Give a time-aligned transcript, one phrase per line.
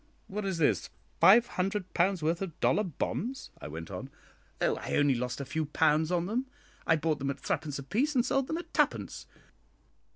[0.25, 0.89] "What is this?
[1.19, 4.09] five hundred pounds' worth of dollar bonds?" I went on.
[4.59, 6.47] "Oh, I only lost a few pounds on them.
[6.87, 9.27] I bought them at threepence apiece and sold them at twopence.